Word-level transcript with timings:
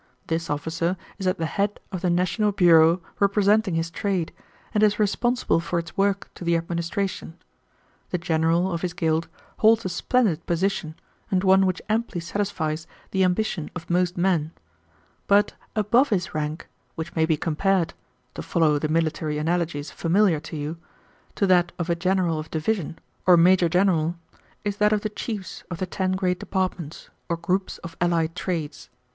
This 0.25 0.49
officer 0.49 0.97
is 1.19 1.27
at 1.27 1.37
the 1.37 1.45
head 1.45 1.79
of 1.91 2.01
the 2.01 2.09
national 2.09 2.51
bureau 2.53 3.03
representing 3.19 3.75
his 3.75 3.91
trade, 3.91 4.33
and 4.73 4.81
is 4.81 4.97
responsible 4.97 5.59
for 5.59 5.77
its 5.77 5.95
work 5.95 6.27
to 6.33 6.43
the 6.43 6.55
administration. 6.57 7.37
The 8.09 8.17
general 8.17 8.71
of 8.73 8.81
his 8.81 8.93
guild 8.93 9.27
holds 9.57 9.85
a 9.85 9.89
splendid 9.89 10.43
position, 10.47 10.95
and 11.29 11.43
one 11.43 11.67
which 11.67 11.83
amply 11.87 12.19
satisfies 12.19 12.87
the 13.11 13.23
ambition 13.23 13.69
of 13.75 13.91
most 13.91 14.17
men, 14.17 14.49
but 15.27 15.53
above 15.75 16.09
his 16.09 16.33
rank, 16.33 16.67
which 16.95 17.15
may 17.15 17.27
be 17.27 17.37
compared 17.37 17.93
to 18.33 18.41
follow 18.41 18.79
the 18.79 18.89
military 18.89 19.37
analogies 19.37 19.91
familiar 19.91 20.39
to 20.39 20.57
you 20.57 20.77
to 21.35 21.45
that 21.45 21.73
of 21.77 21.91
a 21.91 21.95
general 21.95 22.39
of 22.39 22.49
division 22.49 22.97
or 23.27 23.37
major 23.37 23.69
general, 23.69 24.15
is 24.65 24.77
that 24.77 24.93
of 24.93 25.01
the 25.01 25.09
chiefs 25.09 25.63
of 25.69 25.77
the 25.77 25.85
ten 25.85 26.13
great 26.13 26.39
departments, 26.39 27.11
or 27.29 27.37
groups 27.37 27.77
of 27.83 27.95
allied 28.01 28.35
trades. 28.35 28.89